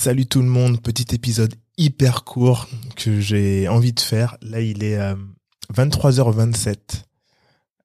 [0.00, 4.36] Salut tout le monde, petit épisode hyper court que j'ai envie de faire.
[4.42, 4.96] Là, il est
[5.74, 6.76] 23h27.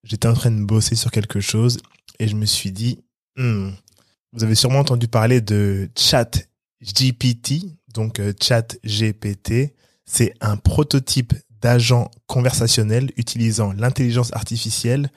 [0.03, 1.79] J'étais en train de bosser sur quelque chose
[2.19, 2.99] et je me suis dit,
[3.35, 3.69] hmm,
[4.31, 6.47] vous avez sûrement entendu parler de Chat
[6.83, 9.73] GPT, donc euh, Chat GPT.
[10.05, 11.33] C'est un prototype
[11.63, 15.09] d'agent conversationnel utilisant l'intelligence artificielle.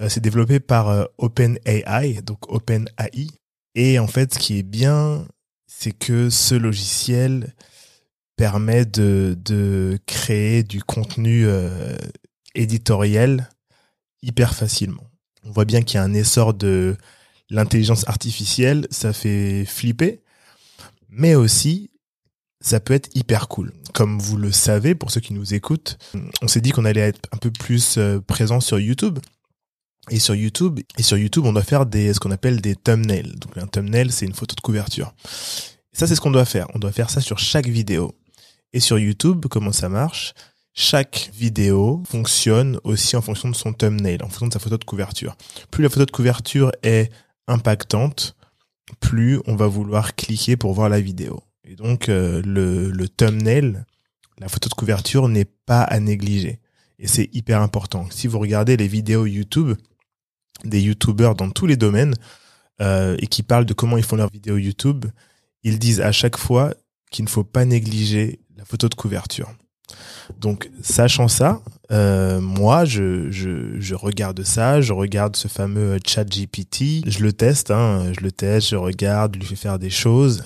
[0.00, 3.26] Euh, c'est développé par euh, OpenAI, donc OpenAI.
[3.74, 5.26] Et en fait, ce qui est bien,
[5.68, 7.54] c'est que ce logiciel
[8.36, 11.96] permet de, de créer du contenu euh,
[12.54, 13.48] éditorial
[14.22, 15.10] hyper facilement.
[15.44, 16.96] On voit bien qu'il y a un essor de
[17.50, 20.22] l'intelligence artificielle, ça fait flipper,
[21.08, 21.90] mais aussi
[22.60, 23.72] ça peut être hyper cool.
[23.94, 25.98] Comme vous le savez, pour ceux qui nous écoutent,
[26.42, 29.18] on s'est dit qu'on allait être un peu plus euh, présent sur YouTube.
[30.10, 33.34] Et sur YouTube, et sur YouTube, on doit faire des, ce qu'on appelle des thumbnails.
[33.36, 35.14] Donc un thumbnail, c'est une photo de couverture.
[35.92, 36.66] ça, c'est ce qu'on doit faire.
[36.74, 38.14] On doit faire ça sur chaque vidéo.
[38.72, 40.34] Et sur YouTube, comment ça marche?
[40.74, 44.84] Chaque vidéo fonctionne aussi en fonction de son thumbnail, en fonction de sa photo de
[44.84, 45.36] couverture.
[45.70, 47.10] Plus la photo de couverture est
[47.48, 48.36] impactante,
[49.00, 51.42] plus on va vouloir cliquer pour voir la vidéo.
[51.64, 53.84] Et donc euh, le, le thumbnail,
[54.38, 56.60] la photo de couverture n'est pas à négliger.
[56.98, 58.06] Et c'est hyper important.
[58.10, 59.74] Si vous regardez les vidéos YouTube,
[60.64, 62.14] des YouTubers dans tous les domaines,
[62.80, 65.06] euh, et qui parlent de comment ils font leurs vidéos YouTube,
[65.64, 66.74] ils disent à chaque fois
[67.10, 69.52] qu'il ne faut pas négliger la photo de couverture.
[70.38, 76.24] Donc, sachant ça, euh, moi, je, je, je, regarde ça, je regarde ce fameux chat
[76.24, 79.90] GPT, je le teste, hein, je le teste, je regarde, je lui fais faire des
[79.90, 80.44] choses,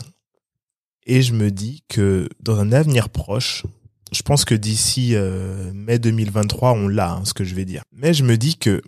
[1.04, 3.64] et je me dis que dans un avenir proche,
[4.12, 7.82] je pense que d'ici euh, mai 2023, on l'a, hein, ce que je vais dire.
[7.92, 8.82] Mais je me dis que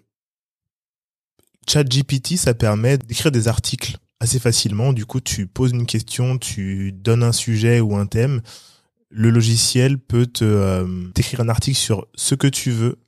[1.69, 4.93] ChatGPT, ça permet d'écrire des articles assez facilement.
[4.93, 8.43] Du coup, tu poses une question, tu donnes un sujet ou un thème.
[9.11, 12.99] Le logiciel peut te euh, t'écrire un article sur ce que tu veux.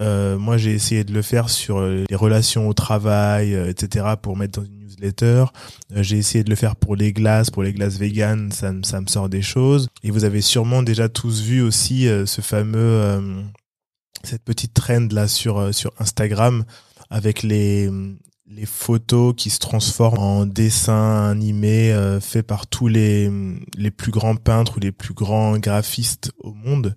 [0.00, 4.60] Euh, moi, j'ai essayé de le faire sur les relations au travail, etc., pour mettre
[4.60, 5.44] dans une newsletter.
[5.94, 9.00] Euh, j'ai essayé de le faire pour les glaces, pour les glaces vegan, ça, ça
[9.00, 9.88] me sort des choses.
[10.02, 13.42] Et vous avez sûrement déjà tous vu aussi euh, ce fameux, euh,
[14.24, 16.64] cette petite trend là sur sur Instagram
[17.10, 17.90] avec les
[18.48, 23.30] les photos qui se transforment en dessins animés faits par tous les
[23.76, 26.96] les plus grands peintres ou les plus grands graphistes au monde.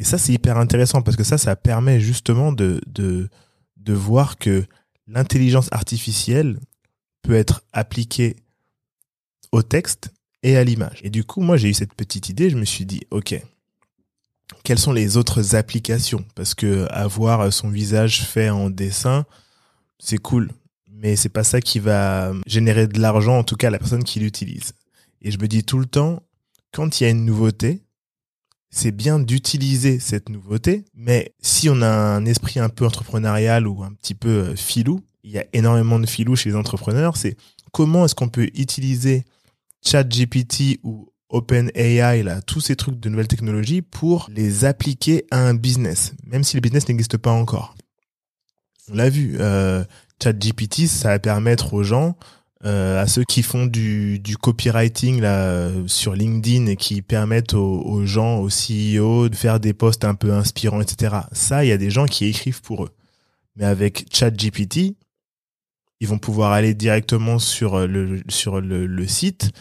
[0.00, 3.28] Et ça c'est hyper intéressant parce que ça ça permet justement de de
[3.76, 4.64] de voir que
[5.06, 6.58] l'intelligence artificielle
[7.22, 8.36] peut être appliqué
[9.52, 10.10] au texte
[10.42, 11.00] et à l'image.
[11.02, 13.40] Et du coup, moi, j'ai eu cette petite idée, je me suis dit, OK,
[14.64, 16.24] quelles sont les autres applications?
[16.34, 19.24] Parce que avoir son visage fait en dessin,
[19.98, 20.50] c'est cool,
[20.90, 24.04] mais c'est pas ça qui va générer de l'argent, en tout cas, à la personne
[24.04, 24.72] qui l'utilise.
[25.20, 26.22] Et je me dis tout le temps,
[26.72, 27.82] quand il y a une nouveauté,
[28.70, 33.82] c'est bien d'utiliser cette nouveauté, mais si on a un esprit un peu entrepreneurial ou
[33.82, 37.36] un petit peu euh, filou, il y a énormément de filous chez les entrepreneurs, c'est
[37.70, 39.24] comment est-ce qu'on peut utiliser
[39.84, 45.54] ChatGPT ou OpenAI, là, tous ces trucs de nouvelles technologies pour les appliquer à un
[45.54, 47.74] business, même si le business n'existe pas encore.
[48.90, 49.84] On l'a vu, euh,
[50.22, 52.16] ChatGPT, ça va permettre aux gens,
[52.64, 58.06] euh, à ceux qui font du, du copywriting là sur LinkedIn et qui permettent aux,
[58.06, 61.16] gens, aux CEO de faire des posts un peu inspirants, etc.
[61.32, 62.90] Ça, il y a des gens qui écrivent pour eux.
[63.56, 64.94] Mais avec ChatGPT,
[66.02, 69.52] ils vont pouvoir aller directement sur euh, le, sur le, site,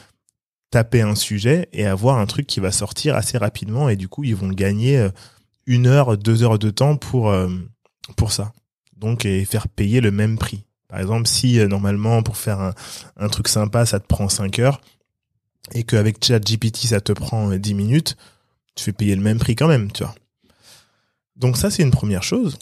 [0.71, 4.23] taper un sujet et avoir un truc qui va sortir assez rapidement et du coup
[4.23, 5.09] ils vont gagner euh,
[5.67, 7.49] une heure, deux heures de temps pour, euh,
[8.17, 8.53] pour ça.
[8.97, 10.63] Donc et faire payer le même prix.
[10.87, 12.73] Par exemple, si normalement pour faire un,
[13.17, 14.81] un truc sympa ça te prend cinq heures
[15.73, 18.17] et qu'avec ChatGPT ça te prend dix minutes,
[18.75, 20.15] tu fais payer le même prix quand même, tu vois.
[21.35, 22.57] Donc ça c'est une première chose.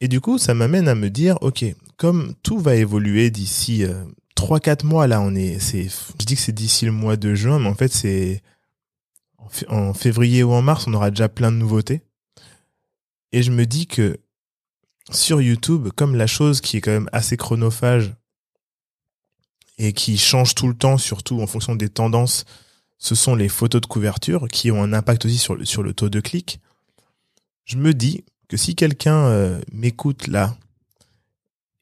[0.00, 1.64] Et du coup, ça m'amène à me dire, ok,
[1.96, 4.04] comme tout va évoluer d'ici euh,
[4.36, 7.58] 3-4 mois, là, on est, c'est, je dis que c'est d'ici le mois de juin,
[7.58, 8.42] mais en fait, c'est
[9.68, 12.02] en février ou en mars, on aura déjà plein de nouveautés.
[13.32, 14.18] Et je me dis que
[15.10, 18.14] sur YouTube, comme la chose qui est quand même assez chronophage
[19.78, 22.44] et qui change tout le temps, surtout en fonction des tendances,
[22.98, 25.92] ce sont les photos de couverture qui ont un impact aussi sur le, sur le
[25.92, 26.60] taux de clic.
[27.64, 30.56] Je me dis que si quelqu'un euh, m'écoute là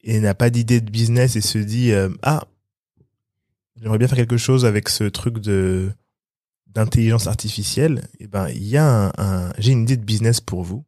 [0.05, 2.45] et n'a pas d'idée de business et se dit euh, ah
[3.81, 5.91] j'aimerais bien faire quelque chose avec ce truc de
[6.67, 10.65] d'intelligence artificielle, et eh ben il y a un, j'ai une idée de business pour
[10.65, 10.85] vous.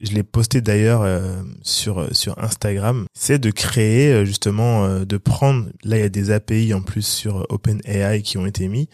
[0.00, 5.68] je l'ai posté d'ailleurs euh, sur sur Instagram, c'est de créer euh, justement de prendre
[5.84, 8.88] là il y a des API en plus sur OpenAI qui ont été mis,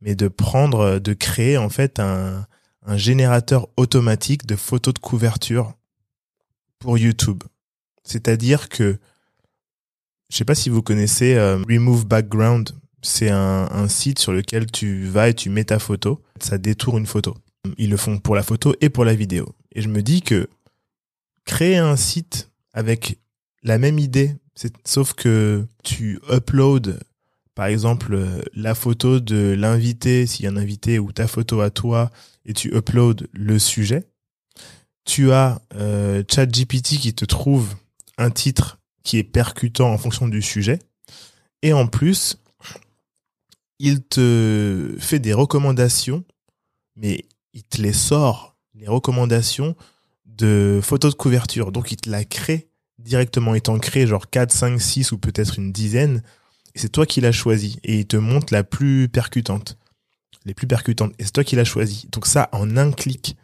[0.00, 2.46] mais de prendre de créer en fait un
[2.84, 5.74] un générateur automatique de photos de couverture
[6.80, 7.44] pour YouTube.
[8.04, 8.98] C'est-à-dire que
[10.30, 12.70] je sais pas si vous connaissez Remove Background,
[13.02, 17.00] c'est un, un site sur lequel tu vas et tu mets ta photo, ça détourne
[17.00, 17.36] une photo.
[17.76, 19.54] Ils le font pour la photo et pour la vidéo.
[19.72, 20.48] Et je me dis que
[21.44, 23.18] créer un site avec
[23.62, 24.36] la même idée,
[24.84, 26.98] sauf que tu uploads,
[27.54, 28.18] par exemple,
[28.54, 32.10] la photo de l'invité, s'il y a un invité, ou ta photo à toi,
[32.44, 34.04] et tu uploads le sujet.
[35.04, 37.74] Tu as euh, ChatGPT qui te trouve
[38.18, 40.78] un titre qui est percutant en fonction du sujet.
[41.62, 42.36] Et en plus,
[43.78, 46.24] il te fait des recommandations,
[46.96, 49.76] mais il te les sort, les recommandations
[50.26, 51.72] de photos de couverture.
[51.72, 52.68] Donc, il te la crée
[52.98, 53.54] directement.
[53.54, 56.22] Il t'en crée genre 4, 5, 6 ou peut-être une dizaine.
[56.74, 57.78] Et c'est toi qui l'as choisi.
[57.84, 59.76] Et il te montre la plus percutante.
[60.44, 61.12] Les plus percutantes.
[61.18, 62.08] Et c'est toi qui l'as choisi.
[62.10, 63.36] Donc ça, en un clic,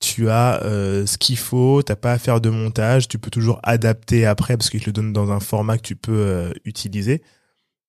[0.00, 1.82] tu as euh, ce qu'il faut.
[1.82, 3.08] T'as pas à faire de montage.
[3.08, 5.96] Tu peux toujours adapter après parce qu'il te le donne dans un format que tu
[5.96, 7.22] peux euh, utiliser.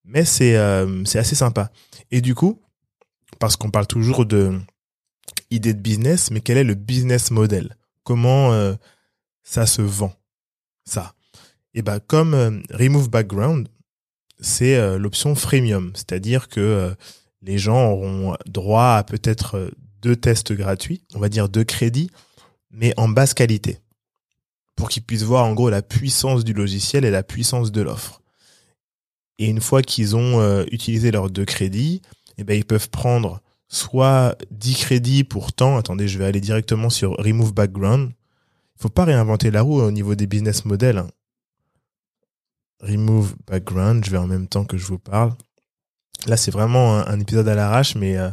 [0.05, 1.69] Mais c'est euh, c'est assez sympa.
[2.11, 2.61] Et du coup,
[3.39, 4.59] parce qu'on parle toujours de
[5.51, 7.75] idée de business, mais quel est le business model?
[8.03, 8.75] Comment
[9.43, 10.13] ça se vend?
[10.85, 11.13] Ça.
[11.73, 13.67] Et ben comme Remove Background,
[14.39, 16.95] c'est l'option freemium, c'est-à-dire que
[17.41, 19.71] les gens auront droit à peut-être
[20.01, 22.09] deux tests gratuits, on va dire deux crédits,
[22.71, 23.79] mais en basse qualité,
[24.75, 28.21] pour qu'ils puissent voir en gros la puissance du logiciel et la puissance de l'offre.
[29.39, 32.01] Et une fois qu'ils ont utilisé leurs deux crédits,
[32.37, 35.77] et ben ils peuvent prendre soit 10 crédits pour temps.
[35.77, 38.11] Attendez, je vais aller directement sur Remove Background.
[38.75, 40.99] Il faut pas réinventer la roue au niveau des business models.
[40.99, 41.09] Hein.
[42.81, 45.33] Remove Background, je vais en même temps que je vous parle.
[46.25, 48.29] Là, c'est vraiment un, épisode à l'arrache, mais euh,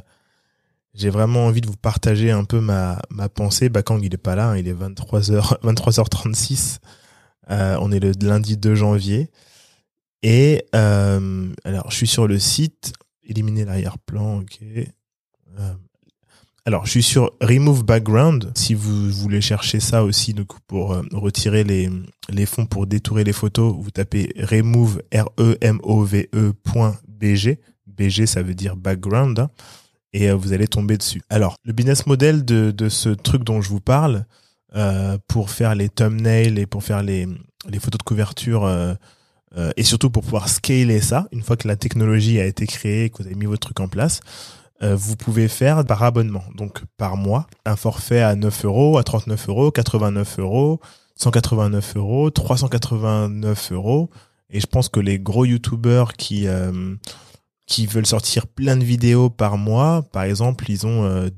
[0.94, 3.68] j'ai vraiment envie de vous partager un peu ma, ma pensée.
[3.68, 6.78] Bakang, il est pas là, hein, il est 23h, 23h36.
[7.50, 9.30] Euh, on est le lundi 2 janvier.
[10.22, 12.94] Et euh, alors, je suis sur le site.
[13.22, 14.60] Éliminer l'arrière-plan, ok.
[14.62, 15.74] Euh,
[16.64, 18.50] alors, je suis sur Remove Background.
[18.54, 21.90] Si vous voulez chercher ça aussi, donc pour euh, retirer les,
[22.30, 26.54] les fonds pour détourer les photos, vous tapez remove r e m o v e
[27.06, 27.58] .bg.
[27.86, 29.50] BG, ça veut dire background, hein,
[30.14, 31.20] et euh, vous allez tomber dessus.
[31.28, 34.24] Alors, le business model de, ce truc dont je vous parle,
[34.76, 37.28] euh, pour faire les thumbnails et pour faire les,
[37.80, 38.94] photos de couverture, euh,
[39.76, 43.18] et surtout pour pouvoir scaler ça, une fois que la technologie a été créée, que
[43.18, 44.20] vous avez mis votre truc en place,
[44.82, 49.48] vous pouvez faire par abonnement, donc par mois, un forfait à 9 euros, à 39
[49.48, 50.80] euros, 89 euros,
[51.16, 54.10] 189 euros, 389 euros.
[54.50, 56.46] Et je pense que les gros youtubeurs qui
[57.66, 61.28] qui veulent sortir plein de vidéos par mois, par exemple, ils ont euh,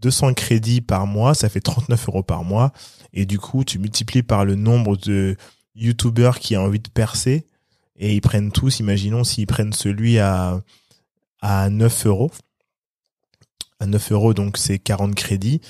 [0.00, 2.72] 200 crédits par mois, ça fait 39 euros par mois.
[3.12, 5.36] Et du coup, tu multiplies par le nombre de
[5.74, 7.46] youtubeurs qui ont envie de percer
[7.96, 10.60] et ils prennent tous, imaginons s'ils prennent celui à
[11.44, 12.30] à 9 euros,
[13.78, 15.60] à 9 euros, donc c'est 40 crédits,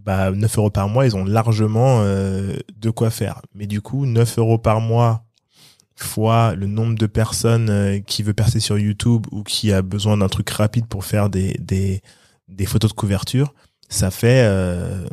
[0.00, 3.42] bah 9 euros par mois, ils ont largement euh, de quoi faire.
[3.52, 5.24] Mais du coup, 9 euros par mois
[5.96, 10.16] fois le nombre de personnes euh, qui veut percer sur YouTube ou qui a besoin
[10.16, 13.54] d'un truc rapide pour faire des, des, photos de couverture,
[13.88, 15.06] ça fait euh,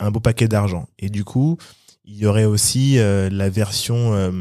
[0.00, 0.88] un beau paquet d'argent.
[0.98, 1.58] Et du coup,
[2.04, 4.32] il y aurait aussi la version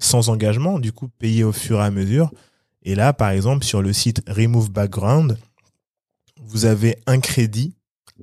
[0.00, 2.30] sans engagement, du coup payée au fur et à mesure.
[2.82, 5.38] Et là, par exemple, sur le site Remove Background,
[6.44, 7.74] vous avez un crédit,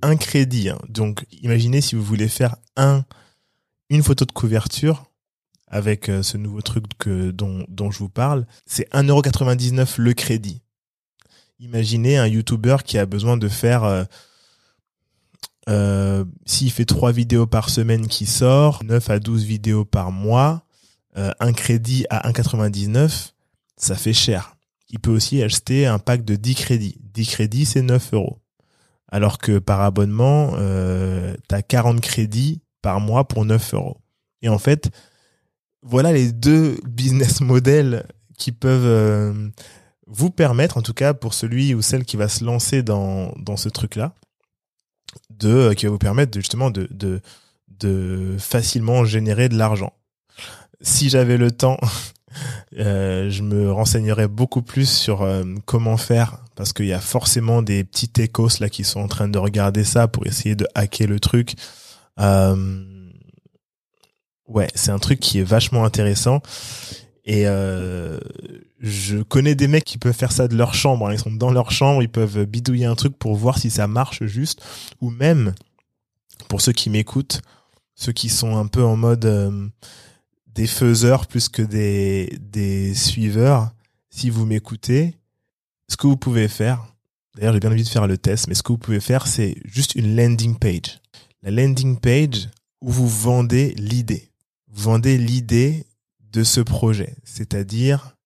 [0.01, 0.69] un crédit.
[0.69, 0.79] Hein.
[0.87, 3.03] Donc, imaginez si vous voulez faire un,
[3.89, 5.03] une photo de couverture
[5.73, 10.61] avec euh, ce nouveau truc que, dont, dont je vous parle, c'est 1,99€ le crédit.
[11.59, 14.03] Imaginez un YouTuber qui a besoin de faire, euh,
[15.69, 20.65] euh, s'il fait trois vidéos par semaine qui sort, 9 à 12 vidéos par mois,
[21.15, 23.33] un crédit à 1,99,
[23.77, 24.55] ça fait cher
[24.93, 26.97] il peut aussi acheter un pack de 10 crédits.
[27.01, 28.39] 10 crédits, c'est 9 euros.
[29.11, 33.97] Alors que par abonnement, euh, tu as 40 crédits par mois pour 9 euros.
[34.43, 34.91] Et en fait,
[35.83, 38.05] voilà les deux business models
[38.37, 39.49] qui peuvent euh,
[40.07, 43.57] vous permettre, en tout cas pour celui ou celle qui va se lancer dans, dans
[43.57, 44.13] ce truc-là,
[45.29, 47.21] de euh, qui va vous permettre justement de, de,
[47.67, 49.93] de facilement générer de l'argent.
[50.81, 51.77] Si j'avais le temps
[52.79, 55.23] Euh, je me renseignerai beaucoup plus sur
[55.65, 59.27] comment faire parce qu'il y a forcément des petits écos là qui sont en train
[59.27, 61.53] de regarder ça pour essayer de hacker le truc.
[64.53, 66.41] Ouais, c'est un truc qui est vachement intéressant.
[67.25, 68.19] Et euh,
[68.79, 71.07] je connais des mecs qui peuvent faire ça de leur chambre.
[71.07, 71.13] Hein.
[71.13, 74.23] Ils sont dans leur chambre, ils peuvent bidouiller un truc pour voir si ça marche
[74.25, 74.61] juste.
[75.01, 75.53] Ou même,
[76.49, 77.41] pour ceux qui m'écoutent,
[77.95, 79.67] ceux qui sont un peu en mode euh,
[80.47, 83.71] des faiseurs plus que des, des suiveurs,
[84.09, 85.15] si vous m'écoutez,
[85.87, 86.85] ce que vous pouvez faire,
[87.35, 89.55] d'ailleurs j'ai bien envie de faire le test, mais ce que vous pouvez faire, c'est
[89.65, 90.99] juste une landing page.
[91.41, 92.49] La landing page
[92.81, 94.32] où vous vendez l'idée.
[94.75, 95.85] Vendez l'idée
[96.31, 98.17] de ce projet, c'est-à-dire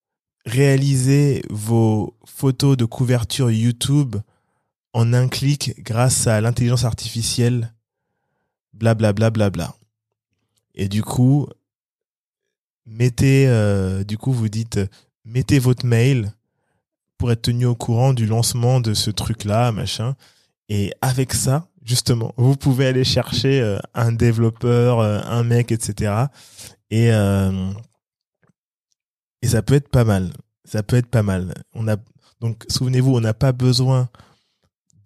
[0.46, 4.16] réaliser vos photos de couverture YouTube
[4.94, 7.74] en un clic grâce à l'intelligence artificielle,
[8.72, 9.30] blablabla.
[9.30, 9.76] Bla, bla, bla,
[10.74, 11.46] Et du coup,
[12.86, 14.80] mettez, euh, du coup, vous dites,
[15.26, 16.32] mettez votre mail
[17.18, 20.16] pour être tenu au courant du lancement de ce truc-là, machin.
[20.70, 26.26] Et avec ça, justement, vous pouvez aller chercher euh, un développeur, euh, un mec, etc.
[26.90, 27.08] Et
[29.40, 30.32] et ça peut être pas mal.
[30.64, 31.54] Ça peut être pas mal.
[31.74, 31.96] On a
[32.40, 34.08] donc souvenez-vous, on n'a pas besoin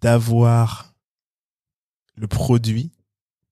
[0.01, 0.93] d'avoir
[2.15, 2.91] le produit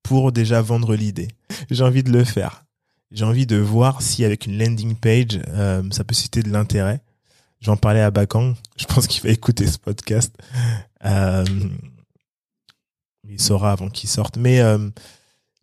[0.04, 1.30] pour déjà vendre l'idée.
[1.70, 2.66] J'ai envie de le faire.
[3.12, 7.02] J'ai envie de voir si avec une landing page, euh, ça peut susciter de l'intérêt.
[7.60, 8.56] J'en parlais à Bakang.
[8.78, 10.34] Je pense qu'il va écouter ce podcast.
[11.06, 11.46] Euh,
[13.32, 14.38] il saura avant qu'il sorte.
[14.38, 14.90] Mais euh,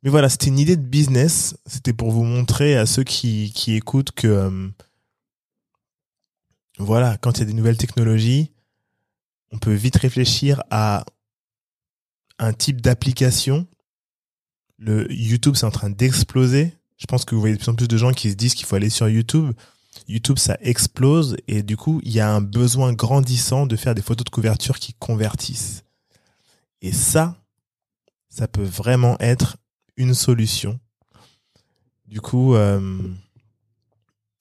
[0.03, 1.57] mais voilà, c'était une idée de business.
[1.67, 4.69] C'était pour vous montrer à ceux qui qui écoutent que euh,
[6.79, 8.53] voilà, quand il y a des nouvelles technologies,
[9.53, 11.05] on peut vite réfléchir à
[12.39, 13.67] un type d'application.
[14.79, 16.73] Le YouTube, c'est en train d'exploser.
[16.97, 18.67] Je pense que vous voyez de plus en plus de gens qui se disent qu'il
[18.67, 19.53] faut aller sur YouTube.
[20.07, 24.03] YouTube, ça explose et du coup, il y a un besoin grandissant de faire des
[24.03, 25.83] photos de couverture qui convertissent.
[26.81, 27.37] Et ça,
[28.29, 29.57] ça peut vraiment être
[29.97, 30.79] une solution.
[32.07, 32.81] Du coup, euh,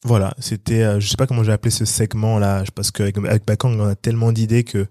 [0.04, 3.46] voilà, c'était, euh, je sais pas comment j'ai appelé ce segment là, parce qu'avec avec
[3.46, 4.88] Bakang, on a tellement d'idées que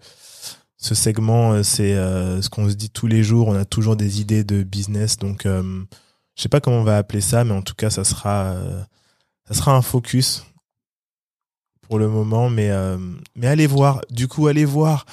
[0.77, 3.49] ce segment, euh, c'est euh, ce qu'on se dit tous les jours.
[3.49, 7.23] On a toujours des idées de business, donc je sais pas comment on va appeler
[7.23, 8.55] ça, mais en tout cas, ça sera,
[9.49, 10.45] ça sera un focus
[11.81, 12.51] pour le moment.
[12.51, 12.71] Mais
[13.35, 15.07] mais allez voir, du coup, allez voir,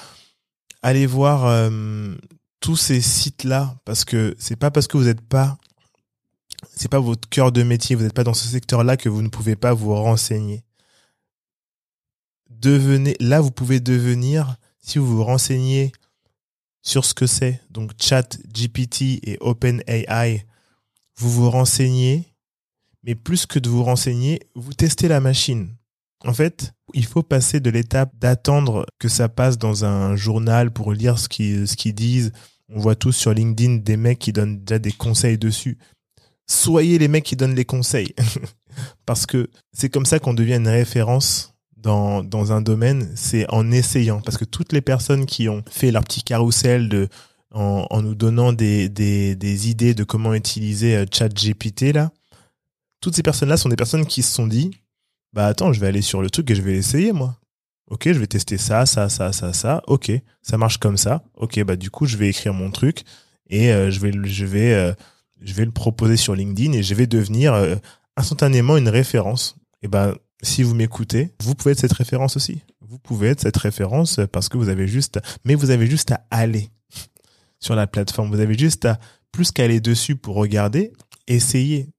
[0.82, 1.70] allez voir
[2.64, 5.58] tous ces sites là, parce que c'est pas parce que vous n'êtes pas
[6.74, 9.28] c'est pas votre cœur de métier, vous n'êtes pas dans ce secteur-là que vous ne
[9.28, 10.64] pouvez pas vous renseigner.
[12.48, 15.92] Devenez, là, vous pouvez devenir, si vous vous renseignez
[16.80, 20.46] sur ce que c'est, donc Chat, GPT et OpenAI,
[21.16, 22.32] vous vous renseignez,
[23.02, 25.76] mais plus que de vous renseigner, vous testez la machine.
[26.24, 30.94] En fait, il faut passer de l'étape d'attendre que ça passe dans un journal pour
[30.94, 32.32] lire ce qu'ils ce disent.
[32.74, 35.78] On voit tous sur LinkedIn des mecs qui donnent déjà des conseils dessus
[36.46, 38.14] soyez les mecs qui donnent les conseils.
[39.06, 44.22] Parce que c'est comme ça qu'on devient une référence dans, un domaine, c'est en essayant.
[44.22, 47.08] Parce que toutes les personnes qui ont fait leur petit carrousel de,
[47.50, 52.10] en, nous donnant des, idées de comment utiliser euh, ChatGPT, là,
[53.02, 54.70] toutes ces personnes-là sont des personnes qui se sont dit,
[55.34, 57.36] bah attends, je vais aller sur le truc et je vais l'essayer, moi.
[57.88, 59.82] Ok, je vais tester ça, ça, ça, ça, ça.
[59.86, 60.10] Ok,
[60.42, 61.22] ça marche comme ça.
[61.34, 63.02] Ok, bah du coup, je vais écrire mon truc
[63.48, 64.92] et euh, je vais, je vais euh,
[65.42, 67.76] je vais le proposer sur LinkedIn et je vais devenir euh,
[68.16, 69.56] instantanément une référence.
[69.82, 72.62] Et ben, si vous m'écoutez, vous pouvez être cette référence aussi.
[72.80, 76.24] Vous pouvez être cette référence parce que vous avez juste, mais vous avez juste à
[76.30, 76.70] aller
[77.60, 78.30] sur la plateforme.
[78.30, 78.98] Vous avez juste à
[79.30, 80.92] plus qu'aller dessus pour regarder,
[81.26, 81.90] essayer,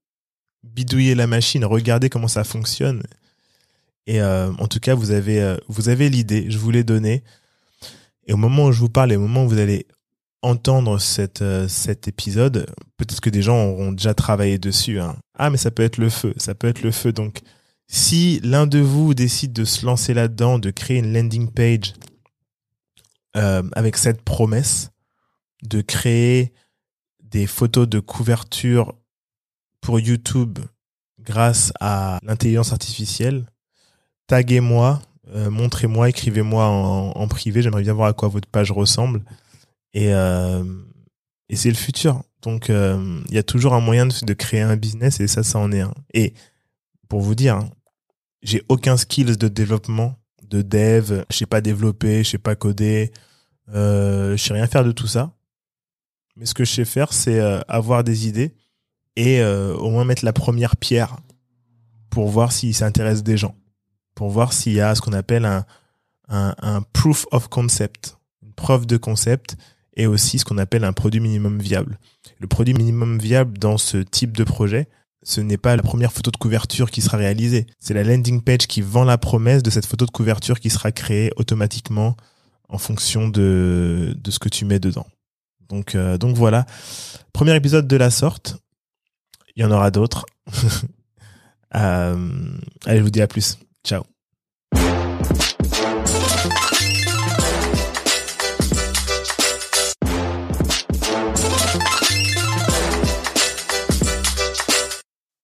[0.64, 3.02] bidouiller la machine, regarder comment ça fonctionne.
[4.06, 6.50] Et euh, en tout cas, vous avez, euh, vous avez l'idée.
[6.50, 7.24] Je vous l'ai donnée.
[8.26, 9.86] Et au moment où je vous parle, et au moment où vous allez
[10.42, 15.00] entendre cette, euh, cet épisode, peut-être que des gens auront déjà travaillé dessus.
[15.00, 15.16] Hein.
[15.34, 17.12] Ah, mais ça peut être le feu, ça peut être le feu.
[17.12, 17.40] Donc,
[17.88, 21.94] si l'un de vous décide de se lancer là-dedans, de créer une landing page
[23.36, 24.90] euh, avec cette promesse
[25.62, 26.52] de créer
[27.22, 28.94] des photos de couverture
[29.80, 30.58] pour YouTube
[31.20, 33.46] grâce à l'intelligence artificielle,
[34.26, 35.00] taguez-moi,
[35.34, 37.62] euh, montrez-moi, écrivez-moi en, privé.
[37.62, 39.22] J'aimerais bien voir à quoi votre page ressemble.
[39.92, 40.64] Et, euh,
[41.52, 42.22] c'est le futur.
[42.42, 45.58] Donc, euh, il y a toujours un moyen de, créer un business et ça, ça
[45.58, 45.94] en est un.
[46.12, 46.34] Et
[47.08, 47.70] pour vous dire, hein,
[48.42, 51.24] j'ai aucun skills de développement, de dev.
[51.30, 53.12] Je sais pas développer, je sais pas coder.
[53.68, 55.32] Je sais rien faire de tout ça.
[56.36, 58.54] Mais ce que je sais faire, c'est avoir des idées
[59.16, 61.16] et au moins mettre la première pierre
[62.10, 63.56] pour voir si ça intéresse des gens.
[64.16, 65.64] Pour voir s'il y a ce qu'on appelle un,
[66.28, 69.56] un, un proof of concept, une preuve de concept
[69.96, 71.98] et aussi ce qu'on appelle un produit minimum viable.
[72.40, 74.88] Le produit minimum viable dans ce type de projet,
[75.22, 77.66] ce n'est pas la première photo de couverture qui sera réalisée.
[77.78, 80.92] C'est la landing page qui vend la promesse de cette photo de couverture qui sera
[80.92, 82.16] créée automatiquement
[82.68, 85.06] en fonction de, de ce que tu mets dedans.
[85.68, 86.66] Donc, euh, donc voilà.
[87.32, 88.58] Premier épisode de la sorte.
[89.56, 90.26] Il y en aura d'autres.
[91.74, 93.58] euh, allez, je vous dis à plus.
[93.86, 94.15] Ciao.